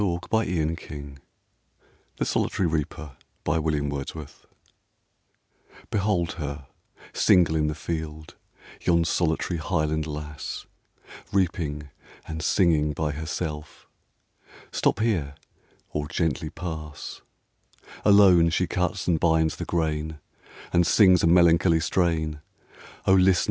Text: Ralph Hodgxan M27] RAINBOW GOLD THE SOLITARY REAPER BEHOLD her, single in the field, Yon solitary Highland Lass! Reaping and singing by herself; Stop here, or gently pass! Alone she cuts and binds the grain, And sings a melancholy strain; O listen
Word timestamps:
Ralph 0.01 0.21
Hodgxan 0.31 0.57
M27] 0.79 0.79
RAINBOW 0.79 0.97
GOLD 0.97 1.21
THE 2.17 2.25
SOLITARY 2.25 2.67
REAPER 3.85 4.37
BEHOLD 5.91 6.31
her, 6.33 6.65
single 7.13 7.55
in 7.55 7.67
the 7.67 7.75
field, 7.75 8.33
Yon 8.81 9.05
solitary 9.05 9.59
Highland 9.59 10.07
Lass! 10.07 10.65
Reaping 11.31 11.91
and 12.27 12.41
singing 12.41 12.93
by 12.93 13.11
herself; 13.11 13.87
Stop 14.71 15.01
here, 15.01 15.35
or 15.91 16.07
gently 16.07 16.49
pass! 16.49 17.21
Alone 18.03 18.49
she 18.49 18.65
cuts 18.65 19.07
and 19.07 19.19
binds 19.19 19.57
the 19.57 19.65
grain, 19.65 20.17
And 20.73 20.87
sings 20.87 21.21
a 21.21 21.27
melancholy 21.27 21.79
strain; 21.79 22.39
O 23.05 23.13
listen 23.13 23.39